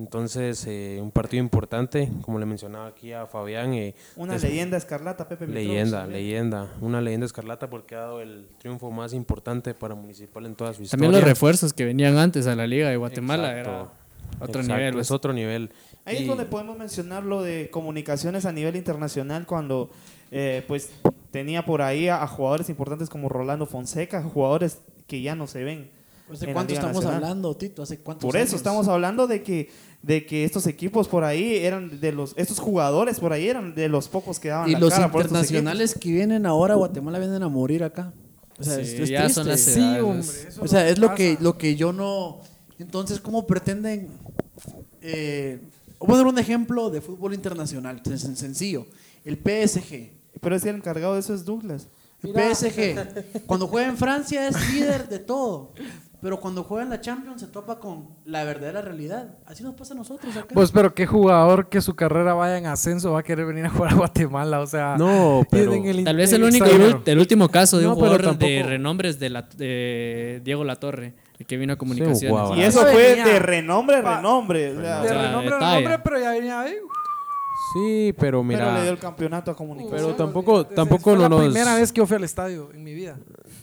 [0.00, 3.74] Entonces, eh, un partido importante, como le mencionaba aquí a Fabián.
[3.74, 5.46] eh, Una es- leyenda escarlata, Pepe.
[5.46, 6.68] Leyenda, leyenda.
[6.80, 10.82] Una leyenda escarlata porque ha dado el triunfo más importante para Municipal en toda su
[10.82, 11.02] historia.
[11.04, 13.82] También los refuerzos que venían antes a la Liga de Guatemala Exacto, era
[14.40, 14.92] otro exacto, nivel.
[14.94, 15.06] pues.
[15.06, 15.70] Es otro nivel.
[16.06, 19.90] Ahí es donde podemos mencionar lo de comunicaciones a nivel internacional cuando
[20.30, 20.90] eh, pues
[21.30, 25.62] tenía por ahí a, a jugadores importantes como Rolando Fonseca, jugadores que ya no se
[25.62, 25.90] ven.
[26.32, 27.24] ¿Hace cuánto estamos Nacional.
[27.24, 27.82] hablando, Tito?
[27.82, 28.54] ¿Hace cuántos Por eso años?
[28.54, 29.68] estamos hablando de que
[30.02, 33.88] de que estos equipos por ahí eran de los estos jugadores por ahí eran de
[33.88, 36.76] los pocos que daban Y la los cara por estos internacionales que vienen ahora a
[36.78, 38.12] Guatemala vienen a morir acá.
[38.58, 39.80] O sea, Sí, es, es ya son las triste.
[39.80, 39.96] edades.
[39.96, 40.48] Sí, hombre.
[40.48, 42.40] eso O sea, es lo que, lo que yo no...
[42.78, 44.08] Entonces, ¿cómo pretenden...
[45.02, 45.60] Eh,
[45.98, 48.86] voy a dar un ejemplo de fútbol internacional, sen- sen- sencillo.
[49.24, 50.10] El PSG.
[50.40, 51.88] Pero es el encargado de eso es Douglas.
[52.22, 53.44] El PSG.
[53.46, 55.72] Cuando juega en Francia es líder de todo.
[56.22, 59.38] Pero cuando juega en la Champions se topa con la verdadera realidad.
[59.46, 60.48] Así nos pasa a nosotros acá.
[60.54, 63.70] Pues, pero qué jugador que su carrera vaya en ascenso va a querer venir a
[63.70, 66.66] jugar a Guatemala, o sea, No, pero- el Tal vez el único,
[67.06, 71.46] el último caso de No, un jugador de renombres de, la, de Diego Latorre, el
[71.46, 72.28] que vino a comunicaciones.
[72.30, 72.58] jugador.
[72.58, 73.24] Y Ah, eso eso fue venía.
[73.24, 74.76] de renombre, Pa- renombre.
[74.76, 76.74] o sea, De O sea, renombre, renombre, pero ya venía ahí.
[77.72, 78.60] Sí, pero mira.
[78.64, 80.02] pero le dio el campeonato a comunicaciones.
[80.04, 81.44] Pero tampoco, tampoco fue no la nos.
[81.44, 83.16] primera vez que yo fui al estadio en mi vida.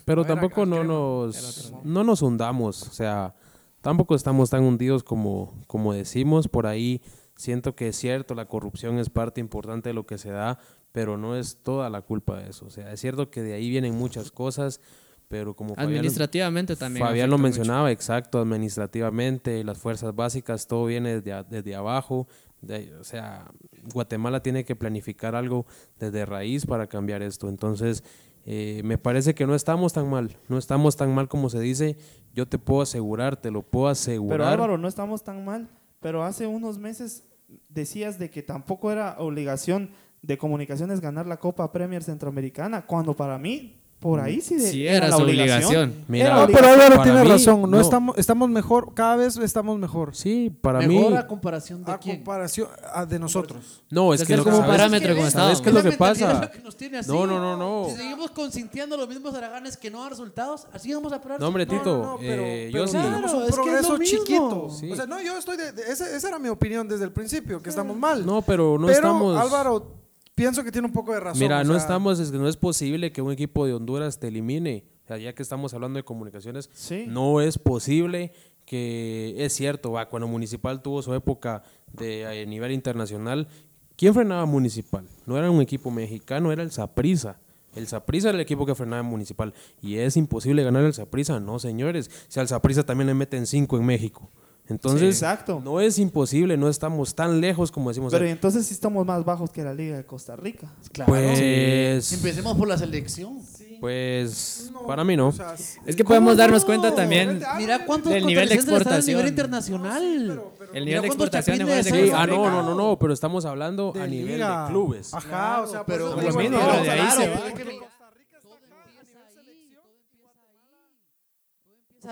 [0.07, 3.35] Pero No tampoco no nos, no nos hundamos, o sea,
[3.81, 6.47] tampoco estamos tan hundidos como, como decimos.
[6.47, 7.01] Por ahí
[7.35, 10.59] siento que es cierto, la corrupción es parte importante de lo que se da,
[10.93, 12.65] pero no es toda la culpa de eso.
[12.65, 14.79] O sea, es cierto que de ahí vienen muchas cosas,
[15.27, 17.05] pero como Fabián- Administrativamente también.
[17.05, 17.43] Fabián lo mucho.
[17.43, 22.27] mencionaba, exacto, administrativamente, las fuerzas básicas, todo viene desde, a- desde abajo.
[22.59, 23.51] de- o sea,
[23.93, 25.67] Guatemala tiene que planificar algo
[25.99, 27.49] desde raíz para cambiar esto.
[27.49, 28.03] Entonces,
[28.49, 31.97] eh, me parece que no estamos tan mal, no estamos tan mal como se dice.
[32.33, 34.37] Yo te puedo asegurar, te lo puedo asegurar.
[34.37, 35.67] Pero Álvaro, no estamos tan mal.
[35.99, 37.25] pero hace unos meses
[37.67, 39.89] decías de que tampoco era obligación
[40.21, 44.87] de comunicaciones ganar la Copa Premier Centroamericana, cuando para mí por ahí sí, de- Sí,
[44.87, 45.63] era la su obligación.
[45.65, 46.05] obligación.
[46.07, 47.61] Mira, Era No, pero Álvaro tiene mí, razón.
[47.61, 47.81] No, no.
[47.81, 50.15] Estamos, estamos mejor, cada vez estamos mejor.
[50.15, 51.17] Sí, para Mejor mí.
[51.17, 52.17] a comparación de A quién.
[52.17, 53.83] comparación a de nosotros.
[53.89, 55.63] No, es Es que que como parámetro como ¿Sabes Estado.
[55.63, 56.51] qué es lo que pasa?
[56.99, 57.07] es.
[57.07, 57.89] No, no, no, no.
[57.89, 61.39] Si seguimos consintiendo los mismos haraganes que no dan resultados, así vamos a parar.
[61.39, 62.97] No, hombre, No, Tito, no, no, pero, eh, pero yo sí.
[62.97, 64.69] Claro, es que es lo chiquito.
[64.79, 64.91] Sí.
[64.91, 67.61] O sea, no, yo estoy de, de- ese- esa era mi opinión desde el principio,
[67.63, 68.25] que estamos mal.
[68.25, 69.37] No, pero no pero estamos.
[69.37, 69.91] Álvaro,
[70.37, 71.39] pienso que tiene un poco de razón.
[71.39, 74.27] Mira, o no estamos, es que no es posible que un equipo de Honduras te
[74.27, 74.85] elimine.
[75.03, 77.05] O sea, ya que estamos hablando de comunicaciones, Sí.
[77.07, 78.31] no es posible
[78.65, 83.47] que, es cierto, va, cuando Municipal tuvo su época de eh, nivel internacional,
[83.95, 85.05] ¿quién frenaba a Municipal?
[85.25, 87.39] No era un equipo mexicano, era el Saprissa.
[87.75, 89.53] El Saprissa era el equipo que frenaba a Municipal.
[89.81, 92.11] Y es imposible ganar el Saprissa, no, señores.
[92.27, 94.29] Si al Saprissa también le meten cinco en México.
[94.69, 95.61] Entonces, exacto.
[95.63, 98.11] no es imposible, no estamos tan lejos como decimos.
[98.11, 100.67] Pero entonces sí estamos más bajos que la Liga de Costa Rica.
[100.91, 101.11] Claro.
[101.11, 103.39] Pues, Empecemos por la selección.
[103.79, 105.27] pues, para mí no.
[105.29, 106.65] o sea, Es que podemos ¿Cómo darnos no?
[106.65, 109.27] cuenta también Mira cuántos del nivel de están a nivel exportación.
[109.27, 110.41] internacional.
[110.73, 113.45] El Mira nivel de exportación de de Sí, ah, no, no, no, no, pero estamos
[113.45, 114.63] hablando a de nivel liga.
[114.63, 115.13] de clubes.
[115.13, 117.39] Ajá, o sea, pero por lo eso mismo, digo, pero de ahí claro, se pero
[117.79, 117.87] va.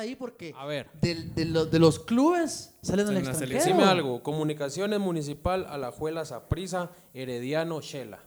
[0.03, 0.88] Es que mi- Empieza ahí porque A ver.
[1.01, 3.53] del- de, lo- de los clubes salen la extranjero.
[3.53, 8.19] Decime algo, Comunicaciones Municipal, Alajuela, Saprisa, Herediano, Shela.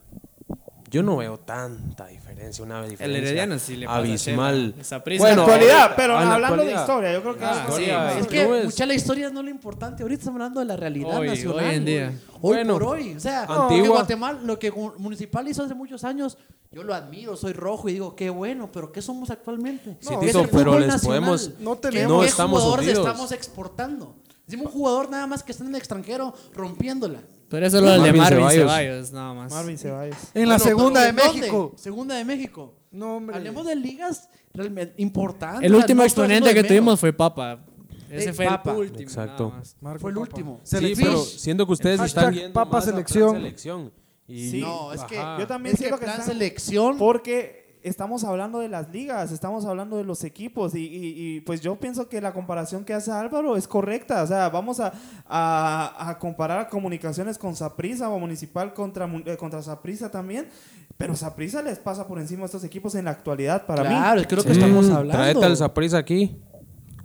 [0.90, 4.70] Yo no veo tanta diferencia, una diferencia Herediano sí le pasa abismal.
[4.72, 4.84] Shela.
[4.84, 7.74] Saprissa en Bueno, actualidad, ahorita, pero en hablando de historia, yo creo que Ah, es-
[7.74, 7.84] sí.
[8.20, 8.64] Es que clubes.
[8.64, 10.02] mucha la historia no es lo importante.
[10.02, 11.64] Ahorita estamos hablando de la realidad Hoy- nacional.
[11.66, 12.06] hoy en día.
[12.40, 13.14] Hoy Bueno, por hoy.
[13.14, 13.68] O sea, antigua.
[13.68, 16.38] lo que Guatemala, lo que Municipal hizo hace muchos años,
[16.70, 19.96] yo lo admiro, soy rojo y digo, qué bueno, pero ¿qué somos actualmente?
[20.00, 21.20] Sí, ¿Qué es Tito, el pero fútbol les nacional?
[21.20, 23.06] podemos- No ¿Qué- tenemos- No ¿Qué estamos jugadores hundidos.
[23.06, 24.16] estamos exportando?
[24.46, 27.20] Decimos un jugador nada más que está en el extranjero rompiéndola.
[27.48, 28.54] Pero eso es lo de Marvin Marvin Ceballos.
[28.72, 29.52] Ceballos, nada más.
[29.52, 30.16] Marvin Ceballos.
[30.34, 31.40] En la Bueno, segunda de pero ¿en dónde?
[31.40, 31.72] México.
[31.76, 32.74] Segunda de México.
[32.90, 33.36] No, hombre.
[33.36, 35.62] Hablemos de ligas realmente importantes.
[35.64, 37.64] El último no exponente que tuvimos fue Papa.
[38.10, 38.70] Ese Eh, fue Papa.
[38.72, 39.00] el último.
[39.00, 39.52] Exacto.
[39.80, 40.20] Fue el Papa.
[40.20, 40.60] último.
[40.62, 43.36] Sí, pero siendo que ustedes están Papa más a plan selección.
[43.36, 43.92] selección.
[44.26, 44.60] Y Sí.
[44.60, 45.38] No, es que Ajá.
[45.38, 49.32] Yo también es que siento que plan están- selección Porque estamos hablando de las ligas,
[49.32, 52.94] estamos hablando de los equipos y, y- y, pues yo pienso que la comparación que
[52.94, 54.22] hace Álvaro es correcta.
[54.22, 54.92] O sea, vamos a,
[55.26, 60.48] a, a comparar a comunicaciones con Saprisa o Municipal contra, eh, contra Saprisa también.
[60.96, 63.90] Pero Saprisa les pasa por encima a estos equipos en la actualidad para mí.
[63.90, 65.12] Claro, es que Sí, estamos hablando.
[65.12, 66.36] Tráete al Saprissa aquí.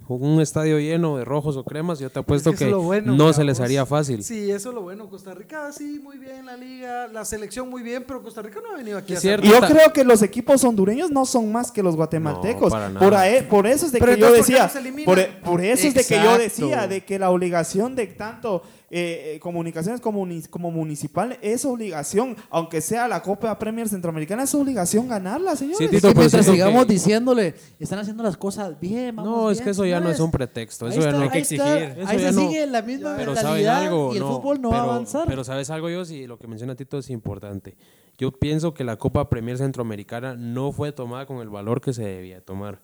[0.08, 3.24] Con un estadio lleno de rojos o cremas, yo te apuesto Es que, bueno, no
[3.26, 4.24] mira se les haría fácil.
[4.24, 5.08] Sí, eso es lo bueno.
[5.10, 8.74] Costa Rica, sí, muy bien la liga, la selección muy bien, pero Costa Rica no
[8.74, 9.48] ha venido aquí Es a cierto.
[9.48, 12.64] Y yo creo que los equipos hondureños no son más que los guatemaltecos.
[12.64, 13.00] No, para nada.
[13.06, 14.80] por, ahí- por eso es de Pero que yo entonces, ¿por qué decía, no se
[14.80, 15.06] eliminan?
[15.06, 18.62] por, e- por eso es de que yo decía de que la obligación de tanto
[18.96, 24.44] eh, eh, comunicaciones como, muni- como municipal es obligación, aunque sea la Copa Premier Centroamericana,
[24.44, 25.80] es obligación ganarla, señores.
[25.80, 29.16] Sí, Es Tito, que pero mientras siento sigamos que- diciéndole, están haciendo las cosas bien,
[29.16, 30.88] vamos No, es bien, que eso ya no es un pretexto.
[30.88, 32.06] Eso ya no hay que está, exigir.
[32.08, 32.42] Ahí se no.
[32.42, 34.14] sigue la misma Pero ¿saben mentalidad algo?
[34.14, 35.26] y el No, fútbol no va a pero- avanzar.
[35.28, 37.76] Pero ¿sabes algo, yo Sí, lo que menciona Tito es importante.
[38.20, 42.04] Yo pienso que la Copa Premier Centroamericana no fue tomada con el valor que se
[42.04, 42.78] debía tomar.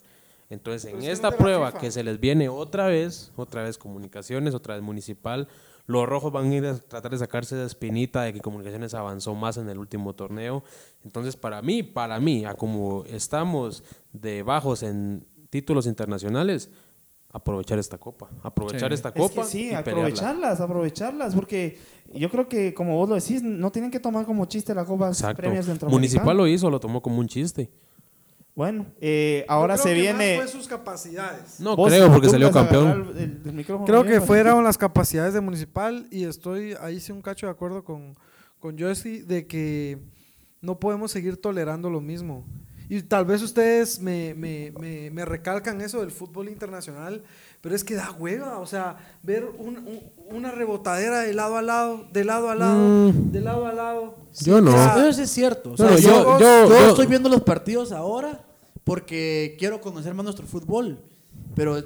[0.50, 4.84] Entonces, en esta prueba que se les viene otra vez, otra vez comunicaciones, otra vez
[4.84, 5.48] municipal,
[5.90, 9.34] los rojos van a ir a tratar de sacarse de espinita de que comunicaciones avanzó
[9.34, 10.64] más en el último torneo.
[11.04, 16.70] Entonces, para mí, para mí, a como estamos de bajos en títulos internacionales,
[17.32, 18.30] aprovechar esta copa.
[18.44, 18.94] Aprovechar Sí.
[18.94, 19.42] esta Es copa.
[19.42, 19.80] que sí, y pelearla.
[19.80, 21.80] aprovecharlas, aprovecharlas, porque
[22.14, 25.08] yo creo que, como vos lo decís, no tienen que tomar como chiste la Copa
[25.08, 25.44] Exacto.
[25.90, 27.72] Municipal lo hizo, lo tomó como un chiste.
[28.60, 30.38] Bueno, eh, ahora creo se que viene...
[30.38, 31.62] más fue sus capacidades.
[31.62, 33.14] No creo, porque salió campeón.
[33.18, 37.54] el- Creo que fueron las capacidades de Municipal y estoy ahí sí un cacho de
[37.54, 38.16] acuerdo con,
[38.60, 39.98] con Josie de que
[40.60, 42.44] no podemos seguir tolerando lo mismo.
[42.90, 47.24] Y tal vez ustedes me, me, me, me recalcan eso del fútbol internacional,
[47.62, 50.02] pero es que da hueva, o sea, ver un- un-
[50.36, 54.16] una rebotadera de lado a lado, de lado a lado, de lado a lado.
[54.42, 54.72] Yo no.
[55.08, 55.72] Eso es cierto.
[55.74, 58.44] O sea, Bueno, yo, yo- yo- yo- yo yo- estoy viendo los partidos ahora
[58.84, 61.00] porque quiero conocer más nuestro fútbol.
[61.56, 61.78] Pero,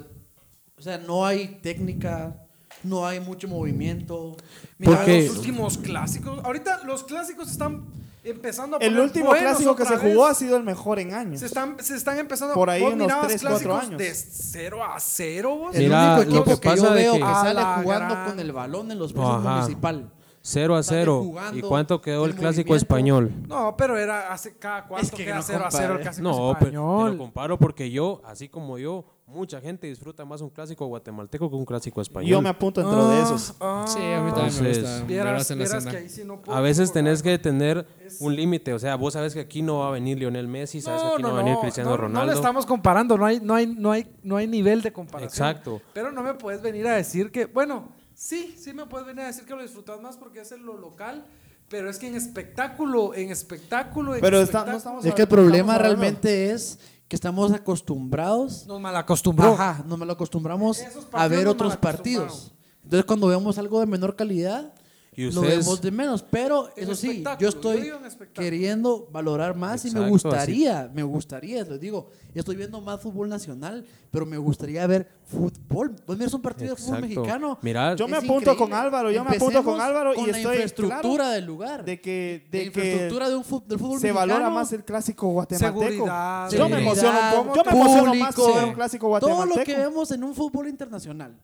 [0.78, 2.36] o sea, no hay técnica,
[2.82, 4.36] no hay mucho movimiento.
[4.78, 7.84] Mira, Porque- los últimos clásicos, ahorita los clásicos están
[8.24, 10.30] empezando a El poner último buenos clásico que se jugó vez.
[10.32, 11.40] ha sido el mejor en años.
[11.40, 13.98] Se están, se están empezando Por ahí vos unos mirabas tres, cuatro clásicos años.
[13.98, 15.74] De 0 a 0, vos.
[15.74, 18.98] El Mira, único equipo que yo veo que- sale jugando gran- con el balón en
[18.98, 19.38] los Ajá.
[19.56, 20.10] municipal.
[20.46, 21.22] 0 a sale 0.
[21.24, 22.76] jugando, ¿Y cuánto quedó el, el clásico movimiento.
[22.76, 23.32] español?
[23.48, 26.36] No, pero era hace cada cuánto que queda no 0 a 0 el clásico No,
[26.36, 27.12] pero te español.
[27.12, 31.56] lo comparo porque yo, así como yo, mucha gente disfruta más un clásico guatemalteco que
[31.56, 32.30] un clásico español.
[32.30, 33.54] Yo me apunto dentro de esos.
[33.58, 35.02] Ah, Sí, a mí también me gusta.
[35.06, 35.90] Vieras, en la vieras cena.
[35.90, 37.86] que ahí sí no puedo A veces tenés que tener
[38.20, 41.00] un límite, o sea, vos sabes que aquí no va a venir Lionel Messi, sabes
[41.00, 42.26] que No, aquí no, no, va a venir no, Cristiano no, Ronaldo.
[42.26, 45.30] No le estamos comparando, no hay, no hay, no hay, no hay nivel de comparación.
[45.48, 45.80] Exacto.
[45.94, 49.26] Pero no me puedes venir a decir que, bueno, sí, sí me puedes venir a
[49.26, 51.24] decir que lo disfrutas más porque es en lo local,
[51.68, 55.28] pero es que en espectáculo, en espectáculo, en Pero está- no estamos Es que el
[55.28, 58.66] problema realmente es que estamos acostumbrados.
[58.66, 59.54] nos malacostumbró.
[59.54, 62.52] Ajá, nos mal acostumbramos Esos a ver otros partidos.
[62.82, 64.72] Entonces, cuando vemos algo de menor calidad,
[65.16, 66.22] Y lo vemos de menos.
[66.22, 67.90] Pero eso sí, yo estoy
[68.32, 73.84] queriendo valorar más y me gustaría, me gustaría, les digo, estoy viendo más fútbol nacional,
[74.10, 75.94] pero me gustaría ver fútbol.
[76.06, 77.58] Vos miras un partido de fútbol mexicano.
[77.62, 78.58] Mira, Yo me Es apunto increíble.
[78.58, 81.84] con Álvaro, yo me apunto con Álvaro con y la estoy infraestructura claro del lugar.
[81.84, 84.32] de que, la de infraestructura que de un fu- del fútbol se mexicano.
[84.34, 85.80] valora más el clásico guatemalteco.
[85.84, 89.28] Seguridad, yo me seguridad, emociono, un poco- yo me emociono más con un clásico Todo
[89.30, 89.64] lo guatemalteco.
[89.64, 91.36] que vemos en un fútbol internacional.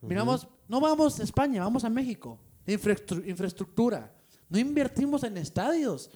[0.00, 2.38] Miramos, no vamos a España, vamos a México.
[2.66, 4.12] Infraestru- infraestructura.
[4.48, 6.10] No invertimos en estadios.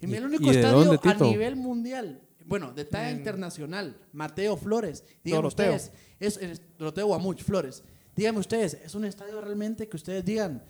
[0.00, 4.56] Y mira, el único y estadio dónde, a nivel mundial, bueno, de talla internacional, Mateo
[4.56, 5.04] Flores.
[5.22, 5.74] Díganme Doroteo.
[5.74, 7.84] ustedes, es, es Doroteo Guamuch Flores.
[8.16, 10.62] Díganme ustedes, ¿es un estadio realmente que ustedes digan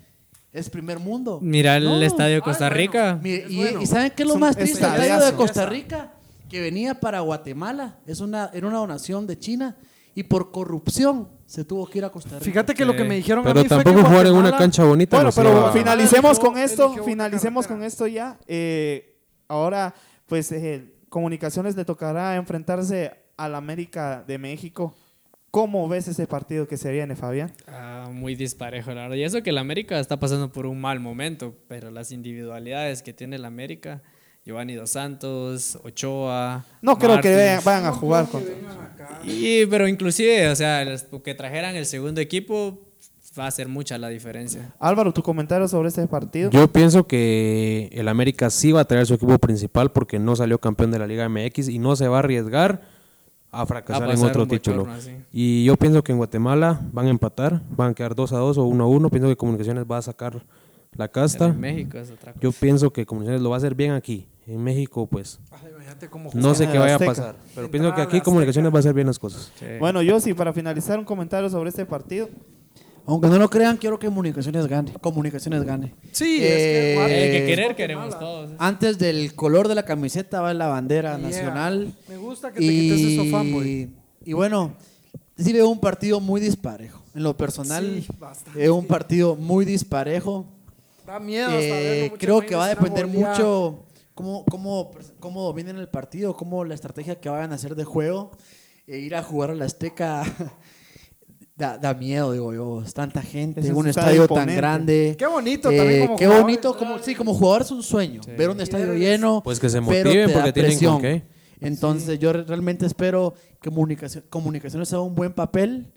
[0.53, 1.39] es primer mundo?
[1.41, 2.03] Mira el No.
[2.03, 2.77] estadio de Ah, Costa bueno.
[2.77, 3.21] Rica.
[3.25, 3.81] Y, bueno.
[3.83, 4.85] y ¿saben qué es lo Es más triste?
[4.85, 5.33] El estadio de.
[5.33, 6.13] Costa Rica,
[6.51, 9.77] que venía para Guatemala, es una, era una donación de China,
[10.15, 12.45] y por corrupción se tuvo que ir a Costa Rica.
[12.45, 14.57] Fíjate que lo que me dijeron a pero mí fue tampoco que jugar en una
[14.57, 15.17] cancha bonita.
[15.17, 18.39] Bueno, no pero finalicemos con esto, finalicemos con esto ya.
[18.47, 19.95] Eh, ahora,
[20.27, 24.95] pues, eh, Comunicaciones le tocará enfrentarse al América de México.
[25.51, 27.53] ¿Cómo ves ese partido que se viene, Fabián?
[27.67, 29.17] Ah, muy disparejo, la verdad.
[29.17, 33.13] Y eso que el América está pasando por un mal momento, pero las individualidades que
[33.13, 34.03] tiene el América,
[34.45, 36.65] Giovanni Dos Santos, Ochoa.
[36.81, 37.37] No creo que Martins.
[37.37, 38.53] vayan, vayan a jugar contra.
[39.25, 42.79] Y, pero inclusive, o sea, los que trajeran el segundo equipo
[43.39, 44.75] va a hacer mucha la diferencia.
[44.79, 46.51] Álvaro, tu comentario sobre este partido.
[46.51, 50.59] Yo pienso que el América sí va a traer su equipo principal porque no salió
[50.59, 52.83] campeón de la Liga MX y no se va a arriesgar
[53.51, 54.79] a fracasar A en otro título.
[54.85, 55.13] bochorno, sí.
[55.33, 58.59] Y yo pienso que en Guatemala van a empatar, van a quedar 2 a 2
[58.59, 59.11] o 1 a 1.
[59.11, 60.43] Pienso que Comunicaciones va a sacar
[60.97, 61.47] la casta.
[61.47, 62.43] en México es otra cosa.
[62.43, 64.27] Yo pienso que Comunicaciones lo va a hacer bien aquí.
[64.47, 67.37] En México, pues, Ay, imagínate cómo no sé qué vaya a pasar.
[67.55, 68.21] Pero Entrada pienso que aquí.
[68.21, 69.53] Comunicaciones va a hacer bien las cosas.
[69.59, 69.67] Sí.
[69.79, 72.29] Bueno, yo sí, para finalizar un comentario sobre este partido.
[73.07, 74.93] Aunque no lo crean, quiero que Comunicaciones gane.
[75.01, 75.95] Comunicaciones gane.
[76.13, 78.51] Sí, Eh, es que, Eh, vale, que querer queremos todos.
[78.59, 81.29] Antes del color de la camiseta va la bandera Yeah.
[81.29, 81.93] nacional.
[82.09, 83.91] Me gusta que te quites eso, fanboy.
[84.25, 84.75] y bueno,
[85.37, 87.01] sí veo un partido muy disparejo.
[87.15, 88.09] En lo personal, Sí,
[88.55, 90.47] veo un partido muy disparejo.
[91.07, 95.71] Da miedo hasta Eh, verlo, creo que va a depender mucho cómo, cómo, cómo viene
[95.71, 98.33] el partido, cómo la estrategia que vayan a hacer de juego.
[98.87, 100.25] E ir a jugar a la Azteca
[101.57, 102.83] da, da miedo, digo yo.
[102.85, 105.15] Es tanta gente, Es un estadio tan grande.
[105.19, 108.21] Qué bonito Eh, también como Qué jugador bonito, como, sí, como jugador es un sueño.
[108.37, 109.41] Ver un estadio lleno.
[109.43, 109.85] Pues que se da
[110.33, 110.93] porque tienen presión.
[110.95, 111.23] con qué.
[111.61, 115.93] Entonces yo re- realmente espero que comunicación, Comunicaciones haga un buen papel,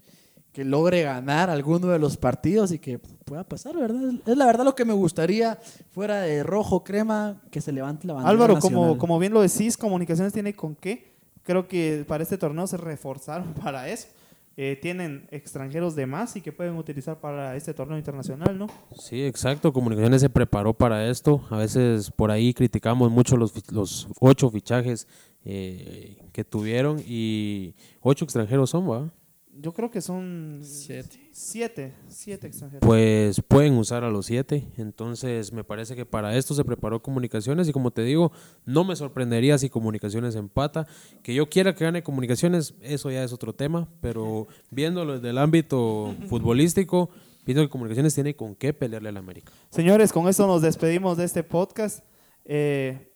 [0.56, 4.14] que logre ganar alguno de los partidos y que pueda pasar, ¿verdad?
[4.24, 5.58] Es la verdad lo que me gustaría,
[5.90, 8.98] fuera de rojo, crema, que se levante la bandera Álvaro, como, nacional.
[8.98, 11.12] como bien lo decís, Comunicaciones tiene con qué.
[11.42, 14.08] Creo que para este torneo se reforzaron para eso.
[14.56, 18.68] Eh, tienen extranjeros de más y que pueden utilizar para este torneo internacional, ¿no?
[18.98, 19.74] Sí, exacto.
[19.74, 21.42] Comunicaciones se preparó para esto.
[21.50, 25.06] A veces por ahí criticamos mucho los, los ocho fichajes
[25.44, 29.12] eh, que tuvieron y ocho extranjeros son, ¿va?
[29.58, 31.28] Yo creo que son Siete.
[31.32, 32.86] siete, siete extranjeros.
[32.86, 34.68] Pues pueden usar a los siete.
[34.76, 38.32] Entonces me parece que para esto se preparó Comunicaciones y como te digo,
[38.64, 40.86] no me sorprendería si Comunicaciones empata.
[41.22, 45.38] Que yo quiera que gane Comunicaciones, eso ya es otro tema, pero viéndolo desde el
[45.38, 47.10] ámbito futbolístico,
[47.44, 49.52] pienso que Comunicaciones tiene con qué pelearle al América.
[49.70, 52.04] Señores, con esto nos despedimos de este podcast.
[52.44, 53.12] Eh,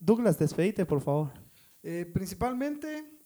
[0.00, 1.30] Douglas, despedite, por favor.
[1.82, 3.17] Eh, principalmente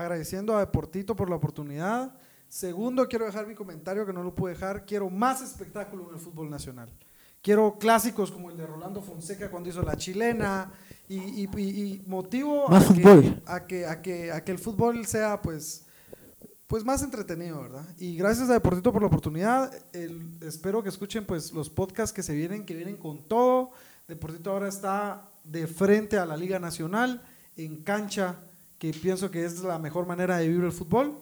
[0.00, 2.14] agradeciendo a Deportito por la oportunidad.
[2.48, 4.86] Segundo, quiero dejar mi comentario que no lo pude dejar.
[4.86, 6.90] Quiero más espectáculo en el fútbol nacional.
[7.42, 10.72] Quiero clásicos como el de Rolando Fonseca cuando hizo la chilena
[11.08, 15.06] y, y- y- motivo Más a que, a, que, a, que, a que el fútbol
[15.06, 15.84] sea pues,
[16.66, 17.86] pues más entretenido, ¿verdad?
[17.98, 19.72] Y gracias a Deportito por la oportunidad.
[19.92, 23.70] El- espero que escuchen pues los podcasts que se vienen, que vienen con todo.
[24.08, 27.22] Deportito ahora está de frente a la Liga Nacional,
[27.56, 28.36] en cancha,
[28.78, 31.14] que pienso que es la mejor manera de vivir el fútbol.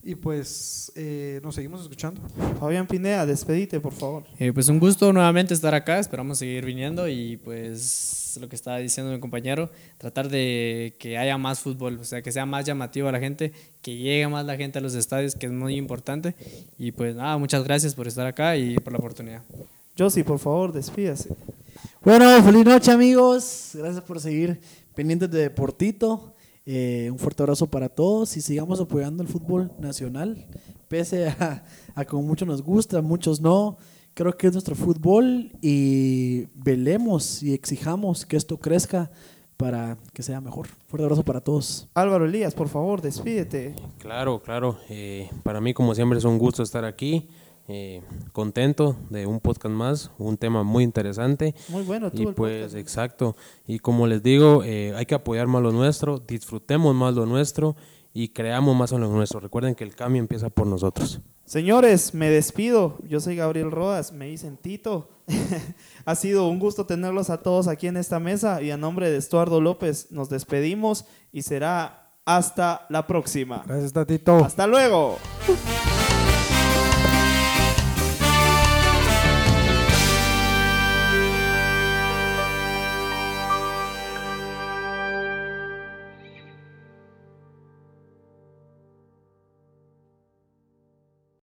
[0.00, 2.20] Y pues eh, nos seguimos escuchando.
[2.60, 4.24] Fabián Pineda, despedite, por favor.
[4.38, 8.78] Eh, pues un gusto nuevamente estar acá, esperamos seguir viniendo y pues lo que estaba
[8.78, 13.08] diciendo mi compañero, tratar de que haya más fútbol, o sea, que sea más llamativo
[13.08, 16.36] a la gente, que llegue más la gente a los estadios, que es muy importante.
[16.78, 19.42] Y pues nada, muchas gracias por estar acá y por la oportunidad.
[19.98, 21.30] Josie, por favor, despídase.
[22.02, 23.70] Bueno, feliz noche amigos.
[23.74, 24.60] Gracias por seguir
[24.94, 26.34] pendientes de Deportito.
[26.70, 30.46] Eh, un fuerte abrazo para todos y sigamos apoyando el fútbol nacional.
[30.86, 31.64] Pese a,
[31.94, 33.78] a como muchos nos gusta, muchos no.
[34.12, 39.10] Creo que es nuestro fútbol y velemos y exijamos que esto crezca
[39.56, 40.68] para que sea mejor.
[40.88, 41.88] Fuerte abrazo para todos.
[41.94, 43.74] Álvaro Elías, por favor, despídete.
[43.98, 44.76] Claro, claro.
[44.90, 47.30] Eh, para mí, como siempre, es un gusto estar aquí.
[47.70, 48.02] Eh,
[48.32, 51.54] contento de un podcast más, un tema muy interesante.
[51.68, 52.76] Muy bueno, tú Y el pues, podcast.
[52.76, 53.36] exacto.
[53.66, 57.76] Y como les digo, eh, hay que apoyar más lo nuestro, disfrutemos más lo nuestro
[58.14, 59.38] y creamos más en lo nuestro.
[59.38, 61.20] Recuerden que el cambio empieza por nosotros.
[61.44, 62.98] Señores, me despido.
[63.06, 65.10] Yo soy Gabriel Rodas, me dicen Tito.
[66.06, 69.18] ha sido un gusto tenerlos a todos aquí en esta mesa y a nombre de
[69.18, 73.62] Estuardo López nos despedimos y será hasta la próxima.
[73.66, 74.36] Gracias, Tatito.
[74.44, 75.18] Hasta luego.